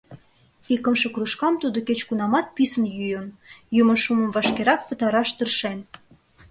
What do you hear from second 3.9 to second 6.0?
шумым вашкерак пытараш тыршен.